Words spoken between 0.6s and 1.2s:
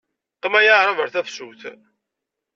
yaɛṛab ar